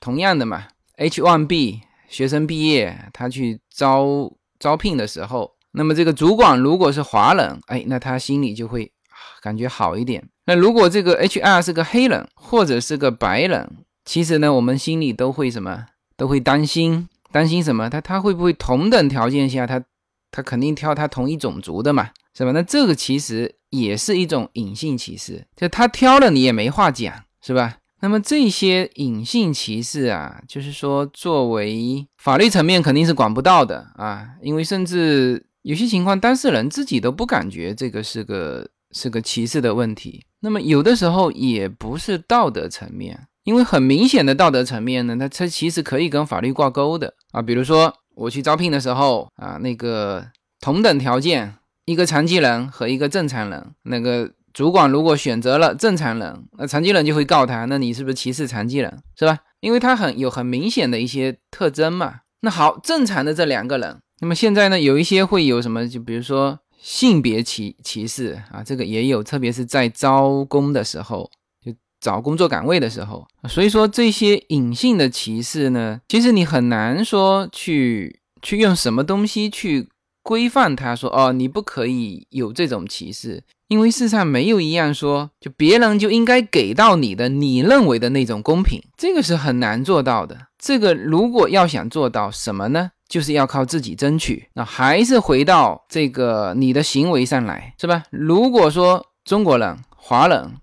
[0.00, 4.32] 同样的嘛，H1B 学生毕业他去招。
[4.58, 8.92] 招聘的时候，那么这个主管如果是华人，哎，那他心里就会
[9.40, 10.28] 感觉好一点。
[10.46, 15.86] 那如果这个 HR 是个黑人或者是个白人，其实呢，我们心里都会什么？
[16.16, 17.90] 都会担心，担心什么？
[17.90, 19.82] 他他会不会同等条件下，他
[20.30, 22.52] 他肯定挑他同一种族的嘛，是吧？
[22.52, 27.78] 那这个其实也是一种隐性歧视，就他挑了你也没话讲，是吧？
[28.06, 40.24] 那么这些隐性歧视啊，就是说，作为法律层面肯定是管不到的啊，因为甚至有些情况当事人自己都不感觉这个是个是个歧视的问题。
[40.38, 47.42] 那么有的时候也不是道德层面，因为很明显的道德层面呢，它它其实可以跟法律挂钩的啊。
[47.42, 50.24] 比如说我去招聘的时候啊，那个
[50.60, 54.30] 同等条件，一个残疾人和一个正常人，那个。
[54.56, 59.40] 主管如果选择了正常人，那残疾人就会告他，那你是不是歧视残疾人，是吧？
[59.60, 62.20] 因为他很有很明显的一些特征嘛。
[62.40, 65.86] 那好，正常的这两个人，那么现在呢，有一些会有什么？
[65.86, 71.30] 就比如说性别歧歧视啊，这个也有，特别是在招工的时候，
[71.62, 73.28] 就找工作岗位的时候。
[73.46, 79.86] 所以说这些隐性的歧视呢，其实你很难说去去用什么东西去
[80.26, 83.44] 规范他，说哦，你不可以有这种歧视。
[83.68, 90.36] 因为世上没有一样说，就别人就应该给到你的，你认为的那种公平，这个是很难做到的。
[90.58, 92.90] 这个如果要想做到什么呢？
[93.08, 94.48] 就是要靠自己争取。
[94.54, 98.02] 那还是回到这个你的行为上来，是吧？
[98.10, 100.54] 如果说中国人、华人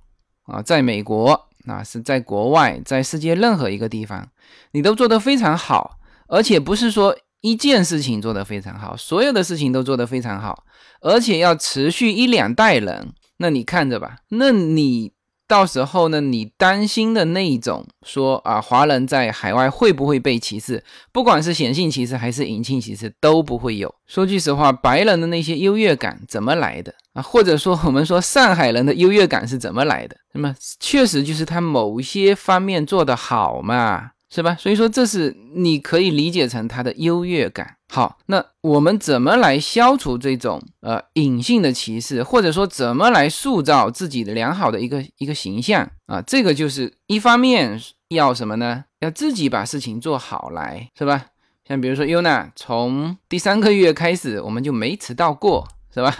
[0.45, 4.27] 啊，在美国啊，是在国外，在世界任何一个地方，
[4.71, 7.15] 你都做得非常好，而且不是说。
[7.43, 10.63] 一件事情做得非常好，所有的事情都做得非常好，
[11.01, 14.19] 而且要持续一两代人，那你看着吧。
[14.29, 15.11] 那你
[15.45, 16.21] 到时候呢？
[16.21, 20.81] 你担心的那一种说啊，华人在海外会不会被歧视？
[21.11, 23.93] 不管是显性歧视还是隐性歧视，都不会有。
[24.07, 27.21] 说句实话，白人的那些优越感怎么来的啊？
[27.21, 30.15] 或者说我们说上海人的优越感是怎么来的？
[30.31, 34.12] 那么确实就是他某些方面做得好嘛。
[34.33, 34.55] 是吧？
[34.59, 37.77] 所以说这是你可以理解成他的优越感。
[37.89, 46.19] 好，那我们怎么来消除这种呃隐性的歧视，或者说怎么来塑造自己的良好的一个一个形象啊？
[46.25, 48.85] 这个就是一方面要什么呢？
[49.01, 51.27] 要自己把事情做好来，是吧？
[51.67, 56.11] 像比如说 Yuna，从第三个月开始我们就没迟到过，是吧？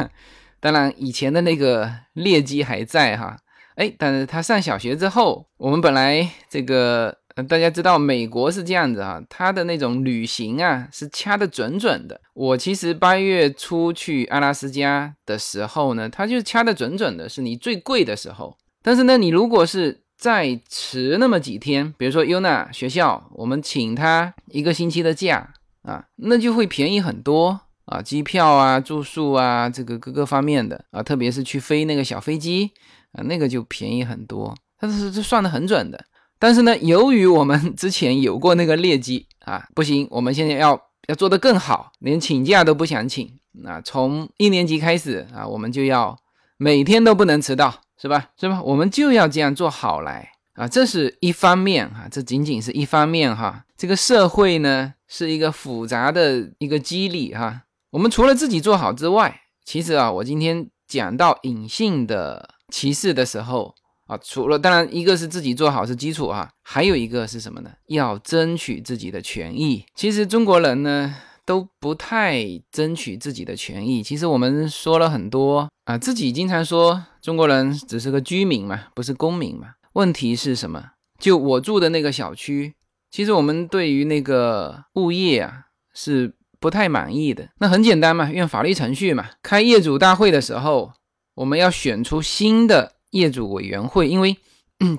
[0.59, 3.39] 当然以前的那个劣迹还在哈，
[3.73, 7.22] 哎，但是他上小学之后，我们本来这个。
[7.47, 12.19] 大家知道美国是这样子啊，他的那种旅行啊是掐的准准的。
[12.33, 18.55] 我其实八月初去阿拉斯加的时候呢，他就掐的准准的，是你最贵的时候。
[18.83, 32.71] 但是呢，你如果是再迟那么几天，比如说 Yuna 学校，我们请他一个星期的假啊，那就会便宜很多啊，机票啊、住宿啊，这个各个方面的啊，特别是去飞那个小飞机
[33.13, 34.55] 啊，那个就便宜很多。
[34.77, 36.05] 他是这算的很准的。
[36.43, 40.77] 但是呢，由于我们之前有过那个劣迹 啊，不行，我们现在要
[41.07, 43.39] 要做得更好，连请假都不想请。
[43.53, 46.17] 那从一年级开始啊，我们就要
[46.57, 48.31] 每天都不能迟到，是吧？
[48.37, 48.61] 是吧？
[48.61, 53.63] 我们就要这样做好来啊，这是一方面哈，这仅仅是一方面哈。
[53.77, 57.61] 这个社会呢是一个复杂的一个机理哈。
[57.91, 60.67] 我们除了自己做好之外，其实啊，我今天。
[60.85, 63.73] 讲到隐性的歧视的时候
[64.13, 67.71] 啊，除了当然一个是自己做好是基础啊，还有一个是什么呢？
[67.87, 69.83] 要争取自己的权益。
[69.95, 74.03] 其实中国人呢都不太争取自己的权益。
[74.03, 79.69] 其实我们说了很多啊，自己经常说中国人只是个居民嘛，不是公民嘛。
[79.93, 80.91] 问题是什么？
[81.19, 82.73] 就我住的那个小区，
[83.09, 86.33] 其实我们对于那个物业啊是。
[86.63, 89.31] 不太满意的那很简单嘛，用法律程序嘛。
[89.41, 90.93] 开业主大会的时候，
[91.35, 94.37] 我们要选出新的业主委员会，因为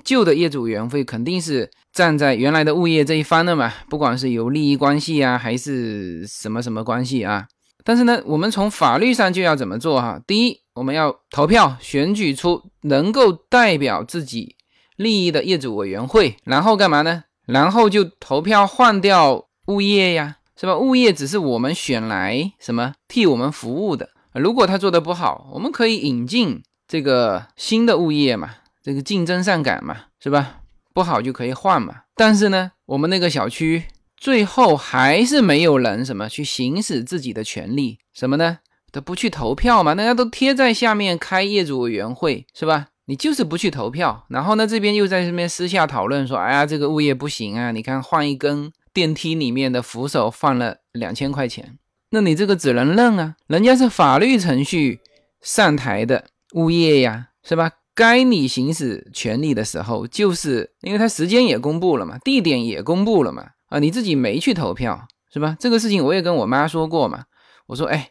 [0.03, 7.47] 旧的业主委员会肯定是站在原来的物业这一方的嘛，不管是有利益关系啊，还是什么什么关系啊。
[7.83, 10.19] 但是呢，我们从法律上就要怎么做哈？
[10.27, 14.55] 第一，我们要投票选举出能够代表自己
[14.97, 17.23] 利益的业主委员会，然后干嘛呢？
[17.45, 20.37] 然后就投票换掉物业呀。
[20.57, 20.77] 是吧？
[20.77, 24.07] 物业只是我们选来什么替我们服务的。
[24.33, 30.61] 如果他做的不好，我们可以引进这个新的物业嘛，这个竞争上岗嘛，是吧？
[30.93, 32.03] 不好就可以换嘛。
[32.15, 33.83] 但是呢，我们那个小区
[34.15, 38.59] 最后还是没有人什么去行使自己的权利，什么呢？
[38.91, 39.93] 他不去投票嘛？
[39.93, 42.87] 大家都贴在下面开业主委员会，是吧？
[43.05, 48.71] 你就是不去投票，然后呢，这边又在这边私下讨论说，哎呀，这个物业不行啊，你看换一根。
[48.93, 51.77] 电梯里面的扶手放了两千块钱，
[52.11, 55.01] 那你这个只能认啊，人家是法律程序
[55.41, 57.71] 上台的物业呀，是吧？
[57.93, 65.55] 该你行使权利的时候，就是因为他时间也公布了嘛，地点也公布了嘛，啊，你自己没去投票，是吧？
[65.59, 67.23] 这个事情我也跟我妈说过嘛，
[67.67, 68.09] 我说，哎，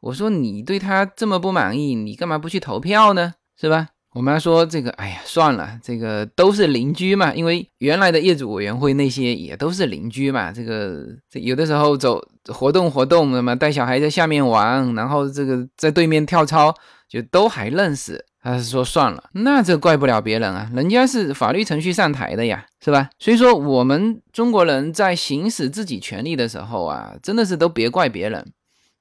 [0.00, 3.34] 我说你对他这么不满意，你干嘛不去投票呢？
[3.58, 3.88] 是吧？
[4.12, 10.50] 我妈说：“这个，哎呀，算了，这个都是邻居嘛，因为原来的业主委员会那些也都是邻居嘛。
[10.50, 16.74] 这个，这有的时候走活动活动，那么带小孩在下面玩，然后这个在对面跳操，
[17.10, 18.24] 就都还认识。
[18.42, 23.10] 他是说算了，那这怪不了别人啊，人家是法律程序上台的呀，是吧？
[23.18, 28.50] 所以说，我们中国人在行使自己权利的时候啊，真的是都别怪别人，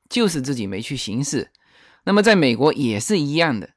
[0.09, 1.47] 就是自己没去行使。
[2.03, 3.69] 那么在美国也是一样的。”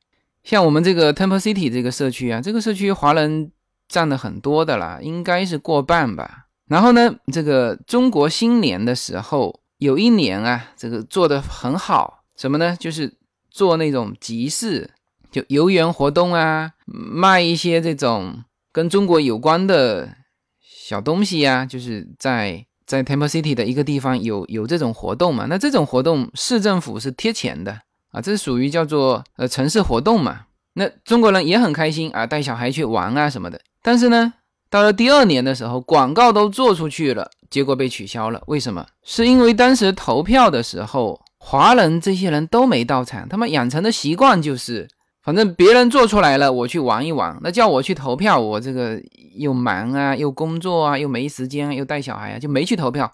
[0.43, 3.53] 像我们这个 Temple City 这个社区啊，这个社区华人
[3.87, 6.47] 占的很多的啦，应该是过半吧。
[6.67, 12.77] 然后呢，这个中国新年的时候，有一年啊，这个做的很好，什么呢？
[12.81, 13.15] 就是
[13.53, 14.91] 做那种集市，
[15.31, 20.17] 就游园活动啊，卖一些这种跟中国有关的
[20.61, 25.47] 小东西呀，就是在在 Temple City 的一个地方有有这种活动嘛。
[25.49, 27.81] 那这种活动市政府是贴钱的。
[28.13, 30.41] 啊，这属于叫做呃城市活动嘛？
[30.75, 33.59] 那中国人也很开心啊，带小孩去玩啊什么的。
[33.83, 34.35] 但是呢，
[34.69, 38.43] 到了第二年的时候，广告都做出去了，结果被取消了。
[38.49, 38.87] 为什么？
[39.03, 44.89] 是因为当时投票的时候，华人这些人都没到场，他们养成的习惯就是，
[45.25, 47.37] 反正别人做出来了，我去玩一玩。
[47.43, 48.99] 那叫我去投票，我这个
[49.37, 53.13] 又忙啊，又工作啊，又没时间，又带小孩啊，就没去投票。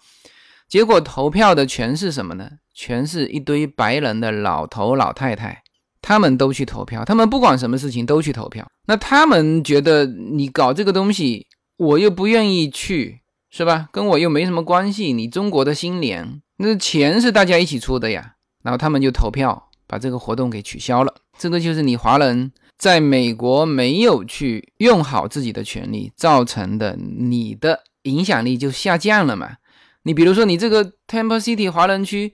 [0.69, 2.51] 结果投票的全是什么呢？
[2.75, 5.63] 全是一堆白人的老头老太太，
[6.03, 8.65] 他们都去投票，他们不管什么事情都去投票。
[8.87, 11.47] 那他们觉得你搞这个东西，
[11.79, 13.89] 我又不愿意去，是吧？
[13.91, 15.15] 跟我又没什么关系。
[15.15, 18.35] 你中国的新年，那钱是大家一起出的呀。
[18.63, 21.15] 然后他们就投票，把这个活动给取消了。
[21.39, 29.57] 这个就是你华人在美国没有去用好自己的权利造成的，你的影响力就下降了嘛。
[30.03, 32.33] 你比如说，你这个 Temple City 华人区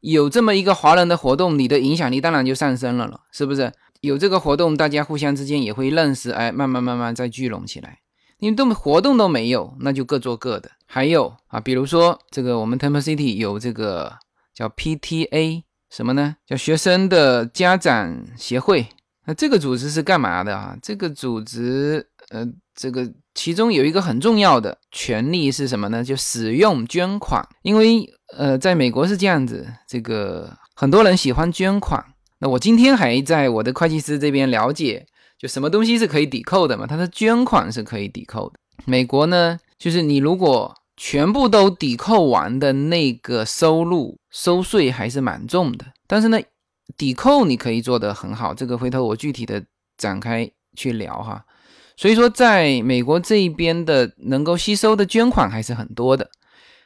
[0.00, 3.72] 有这么一个华人的活动，你的影响力当然就上升了了，是不是？
[4.00, 7.98] 有这个活动，大家互相之间也会认识，哎，慢慢慢慢再聚拢起来。
[8.38, 10.70] 你都活动都没有，那就各做各的。
[10.86, 14.16] 还有啊，比如说这个我们 Temple City 有这个
[14.54, 16.36] 叫 PTA 什么呢？
[16.46, 18.86] 叫学生的家长协会。
[19.26, 20.76] 那这个组织是干嘛的啊？
[20.80, 23.12] 这个组织，呃，这个。
[23.34, 26.02] 其中有一个很重要的权利是什么呢？
[26.02, 27.46] 就使用捐款。
[27.60, 32.02] 因为呃，在美国是这样子，这个很多人喜欢捐款。
[32.38, 35.04] 那我今天还在我的会计师这边了解，
[35.38, 36.86] 就什么东西是可以抵扣的嘛？
[36.86, 38.58] 他的捐款是可以抵扣的。
[38.86, 45.84] 美国呢，就是你如果全部都抵扣完的那个收入收税还是蛮重的。
[46.06, 46.38] 但是呢，
[46.96, 48.54] 抵扣你可以做得很好。
[48.54, 49.62] 这个回头我具体的
[49.98, 51.44] 展开去聊哈。
[51.98, 56.30] 所以说，在美国这一边的能够吸收的捐款还是很多的。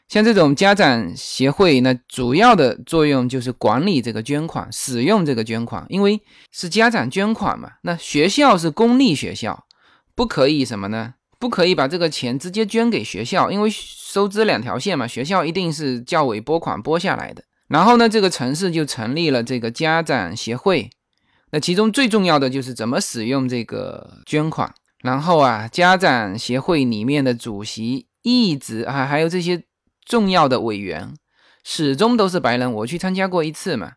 [0.09, 6.20] 像这种家长协会，那主要的作用就是管理这个捐款，使用这个捐款，因为
[6.51, 7.70] 是家长捐款嘛。
[7.82, 9.66] 那学校是公立学校，
[10.16, 11.14] 不可以什么呢？
[11.41, 15.09] 不可以把这个钱直接捐给学校，因为收支两条线嘛。
[15.09, 17.43] 学校一定是教委拨款拨下来的。
[17.66, 20.91] 然后呢，这个城市就成立了这个家长协会。
[21.51, 24.72] 那其中最重要的就是怎么使用这个捐款。
[25.03, 29.64] 然后啊，家长协会里面的主席一直啊，还有这些
[30.05, 31.14] 重要的委员，
[31.64, 32.70] 始终都是白人。
[32.70, 33.93] 我去参加过一次嘛，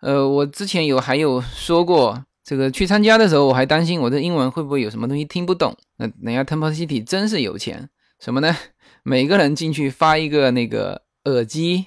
[0.00, 5.74] 呃，我之前有还有说过，这个去参加的时候，我还担心我的英文会不会有什么东西听不懂。
[5.96, 7.88] 那人家 Temple City 真是有钱，
[8.20, 8.54] 什么呢？
[9.02, 11.86] 每个人进去发一个那个耳机。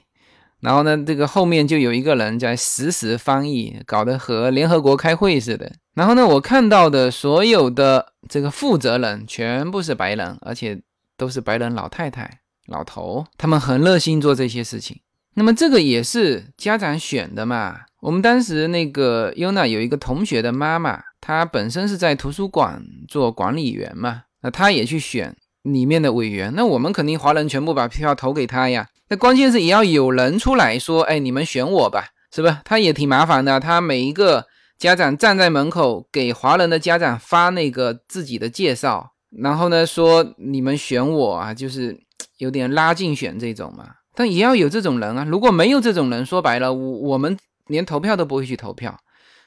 [0.60, 5.72] 然后呢，这个后面就有一个人在实时翻译，搞得和联合国开会似的。
[5.94, 10.82] 然后呢，我看到的所有的这个负责人全部是白人，而且
[11.16, 15.00] 都是白人老太太、老头，他们很热心做这些事情。
[15.36, 17.82] 那么这个也是家长选的嘛？
[18.00, 26.54] 我们当时那个 Yuna 有一个同学的妈妈，她本身是在图书馆做管理员嘛，那她也去选里面的委员。
[26.56, 28.88] 那我们肯定华人全部把票投给他呀。
[29.10, 32.62] 那关键是也要有人出来说，哎，你们选我吧，是吧？
[32.66, 34.46] 他也挺麻烦的，他每一个
[34.78, 42.00] 家长站在门口给华人的家长发那个自己的介绍，然后呢说你们选我啊，就是
[42.38, 43.88] 有点拉竞选这种嘛。
[44.14, 47.38] 但也要有这种人啊，如果没有这种人，说白了，我我们
[47.68, 48.98] 连投票都不会去投票，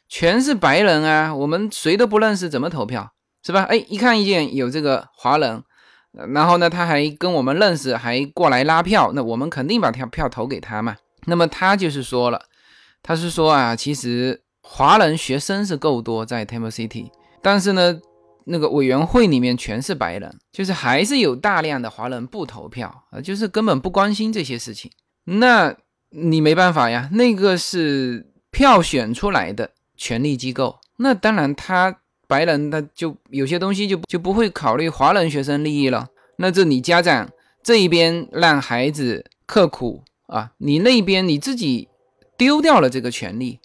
[0.09, 3.13] 全是白人啊，我们谁都不认识，怎么投票，
[3.45, 3.63] 是吧？
[3.65, 5.63] 哎，一看一见有这个华人。
[6.35, 10.97] 然后呢，他还跟我们认识，还过来拉票，那我们肯定把票票投给他嘛。
[11.27, 12.43] 那么他就是说了，
[13.01, 17.09] 他是说啊，其实华人学生是够多在 Temple City，
[17.41, 17.97] 但是呢，
[18.47, 24.91] 那个委员会里面全是白人，就是还是有大量的华人不投票啊，就是根本不关心这些事情。
[25.23, 25.73] 那
[26.11, 31.99] 你没办法呀，那个是票选出来的权力机构，那当然他。
[32.31, 36.07] 白人他就有些东西就就不会考虑华人学生利益了，
[36.37, 37.29] 那这你家长
[37.61, 41.89] 这一边让孩子刻苦啊，你那边你自己
[42.39, 43.59] 丢掉了这个权利，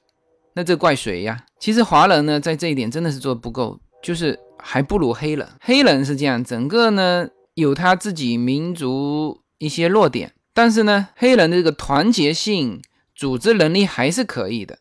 [0.56, 1.46] 那这怪谁呀？
[1.60, 5.48] 其实华人呢在这一点真的是做不够，就是还不如黑人。
[5.62, 12.82] 黑人是这样，整个呢有他自己民族一些弱点，但是呢黑人的这个团结性、
[13.14, 14.80] 组织能力还是可以的。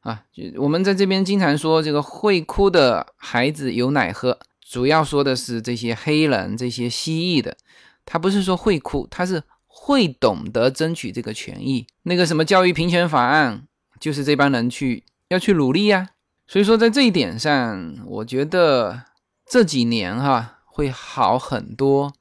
[0.00, 7.56] 啊，就我们在这边经常说这个会哭的孩子有奶喝，主要说的是这些黑人、这些蜥蜴的，
[8.04, 11.86] 他不是说会哭，他是会懂得争取这个权益。
[12.02, 13.68] 那个什么教育平权法案，
[14.00, 16.08] 就是这帮人去要去努力呀。
[16.48, 19.04] 所以说在这一点上，我觉得
[19.48, 22.12] 这几年哈会好很多，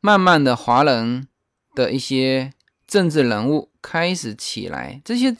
[0.00, 1.28] 慢慢的华人
[1.76, 2.52] 的一些
[2.88, 5.36] 政治人物开始起来，这些。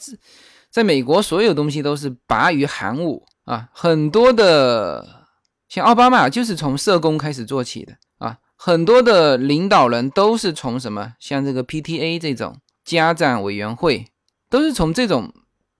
[0.69, 5.25] 在美国，所有东西都是拔于韩武啊，很多的
[5.67, 14.05] 像奥巴马就是从社工开始做起的啊，很多的领导人都是从什么，像这个 PTA 这种家长委员会，
[14.51, 15.33] 都是从这种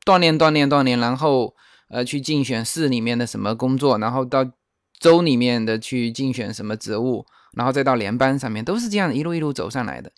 [0.04, 1.54] 锻炼锻炼锻炼，然后
[1.90, 4.50] 呃去竞选市里面的什么工作，然后到
[5.00, 10.12] 州里面的去竞选什么职务，然后再到联邦上面，都是这样一路一路走上来的。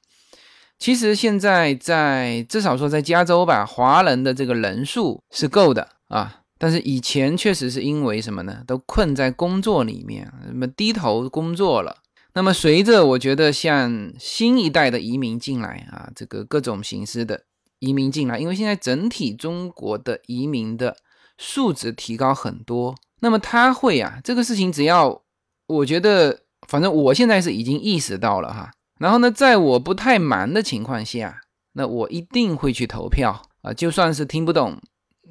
[0.80, 6.38] 其实现在在至少说在加州吧，华人的这个人数是够的啊。
[6.58, 8.64] 但是以前确实是因为什么呢？
[8.66, 11.98] 都困在工作里面，什么低头工作了。
[12.34, 17.44] 那么随着我觉得像新一代的移民进来啊，这个各种形式的
[17.80, 20.98] 移民进来，因为现在整体中国的移民的
[21.38, 25.22] 素质提高很多，那么他会啊，这个事情只要
[25.68, 28.72] 我觉得，反正我现在是已经意识到了哈。
[29.00, 31.42] 然后呢，在我不太忙的情况下，
[31.74, 34.80] 那我一定会去投票啊，就算是听不懂，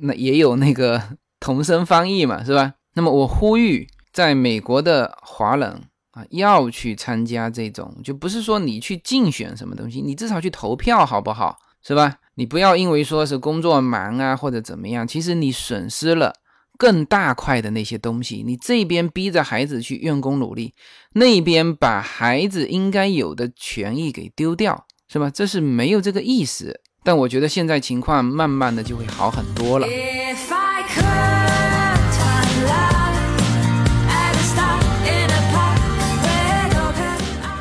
[0.00, 1.00] 那也有那个
[1.38, 2.74] 同声翻译嘛，是吧？
[2.94, 11.56] 那么我呼吁在美国的华人啊，要去参加这种，就不是说你去竞选什么东西，你至少去投票好不好？
[11.82, 12.16] 是吧？
[12.34, 16.32] 你不要因为说是工作忙啊或者怎么样，其实你损失了。
[16.78, 20.72] 更大块的那些东西，你这边逼着孩子去用功努力，
[21.14, 25.28] 那边把孩子应该有的权益给丢掉，是吧？
[25.28, 26.80] 这是没有这个意思。
[27.02, 29.88] 但我觉得现在情况慢慢的就会好很多了。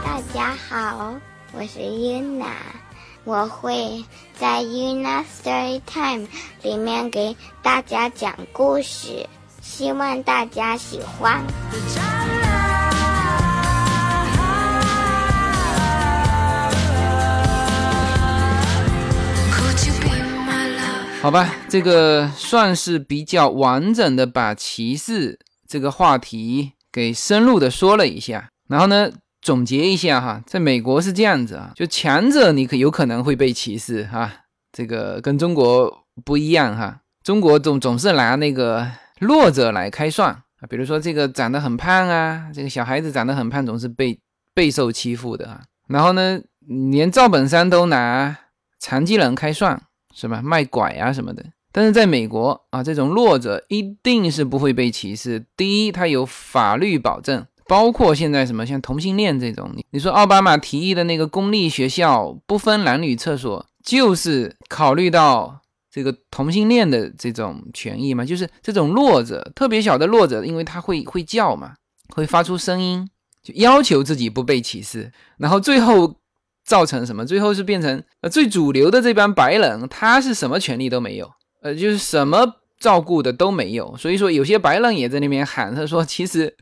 [0.03, 1.15] 大家好，
[1.53, 2.76] 我是英娜。
[3.27, 4.01] 我会
[4.39, 6.29] 在 Una Story Time
[6.61, 9.27] 里面给大家讲故事，
[9.61, 11.43] 希望大家喜欢。
[21.21, 29.11] 好吧，这个算是比较完整的把歧视这个话题给深入的说了一下，然后呢。
[29.41, 34.31] 总结一下哈，在美国是这样子啊，就强者你可有可能会被歧视哈，
[34.71, 38.87] 这个跟中国不一样哈，中国总总是拿那个
[39.19, 44.19] 弱者来开涮啊，比如说这个长得很胖啊，这个小孩子长得很胖，总是被
[44.53, 45.61] 备受欺负的啊。
[45.87, 46.41] 然后呢，
[46.91, 48.35] 连赵本山都拿
[48.79, 49.79] 残疾人开涮，
[50.13, 50.41] 是吧？
[50.43, 51.45] 卖拐啊什么的。
[51.71, 55.45] 但是在美国啊，这种弱者一定是不会被歧视。
[55.55, 65.61] 第一，他有法律保证，包括现在什么像同性恋这种，你说奥巴马提议的那个公立学校不分男女厕所，就是考虑到
[65.91, 68.23] 这个同性恋的这种权益嘛？
[68.23, 71.73] 就是这种弱者，特别小的弱者，因为他会会叫嘛，
[72.15, 73.09] 会发出声音，
[73.43, 76.15] 就要求自己不被歧视，然后最后
[76.63, 77.25] 造成什么？
[77.25, 81.31] 最后是变成呃最主流的这帮白人，他是什么权利都没有。
[81.61, 82.45] 呃，就是什么
[82.79, 86.55] 照顾的都没有，所以说有些白人也在那边喊，他说其实，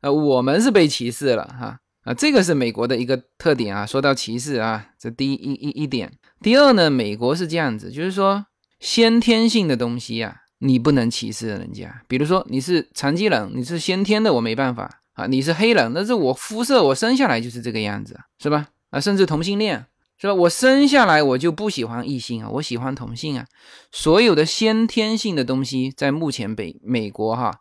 [0.00, 3.84] 呃，我们是被歧视了哈啊，这个是美国的一个特点啊。
[3.84, 8.46] 说到歧视啊，这第一一一点，第二呢，美国是这样子，就是说
[8.80, 12.02] 先天性的东西啊，你不能歧视人家。
[12.06, 15.26] 比如说你是残疾人，你是先天的，我没办法啊。
[15.26, 18.68] 你是黑人，那是我肤色，我生下来就是这个样子，是吧？
[18.90, 19.86] 啊，甚至同性恋。
[20.20, 20.34] 是吧？
[20.34, 23.46] 我生下来我就不喜欢异性啊，我喜欢同性啊。
[23.92, 27.60] 所有的先天性的东西，在目前北美国哈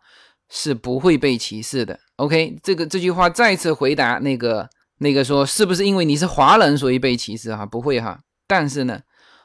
[0.49, 1.99] 是不会被歧视的。
[2.17, 4.69] OK，这个这句话再次回答那个
[4.99, 7.65] 那个说是不是因为你是华人所以被歧视哈？
[7.65, 8.19] 不会哈。
[8.47, 9.01] 但是呢，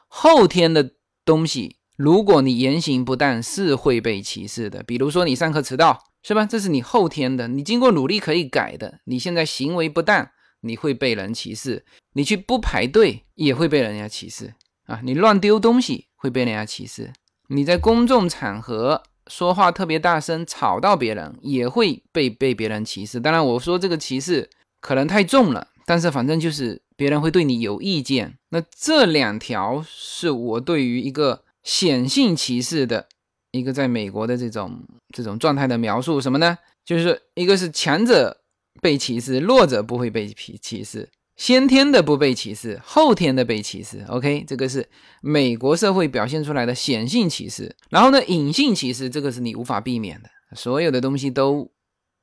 [0.07, 0.91] 后天的
[1.25, 4.83] 东西，如果你言行不当，是会被歧视的。
[4.83, 6.45] 比如说你上课迟到，是吧？
[6.45, 8.99] 这是你后天的，你经过努力可以改的。
[9.05, 10.29] 你现在行为不当。
[10.65, 11.83] 你会被人歧视，
[12.13, 14.53] 你去不排队也会被人家歧视
[14.85, 15.01] 啊！
[15.03, 17.11] 你乱丢东西会被人家歧视，
[17.49, 23.19] 你在公众场合说话特别大声吵到别人也会被被别人歧视。
[23.19, 24.49] 当然，我说这个歧视
[24.81, 28.37] 可能太重了，但是反正就是别人会对你有意见。
[28.49, 33.07] 那这两条是我对于一个显性歧视的
[33.51, 34.83] 一个在美国的这种
[35.15, 36.57] 这种状态的描述，什么呢？
[36.85, 38.39] 就是一个是强者。
[38.81, 44.05] 被歧视，弱者不会被歧歧视，先天的不被歧视，后天的被歧视。
[44.07, 44.87] OK，这个是
[45.21, 47.75] 美国社会表现出来的显性歧视。
[47.89, 51.71] 然后呢，隐性歧视，这个是你无法避免的，所有的东西都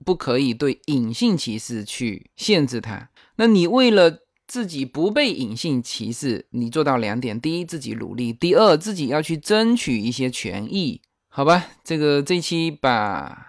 [0.05, 3.11] 不可以对隐性歧视去限制它。
[3.37, 11.03] 那你为了自己不被隐性歧视，你做到两点：第一，自己努力；第二，自己要去争取一些权益。
[11.29, 13.47] 好吧，这个这期把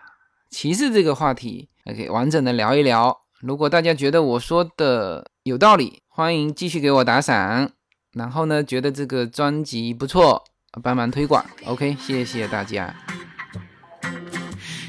[0.50, 1.70] 歧视这个话题。
[1.86, 3.22] OK，完整的聊一聊。
[3.42, 7.72] 如果大家觉得我说的有道理欢迎继续给我打赏。
[8.14, 10.44] 然后呢觉得这个专辑不错
[10.84, 11.46] 帮忙推广。
[11.66, 12.94] Ok 谢谢大家。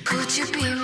[0.05, 0.82] Could you be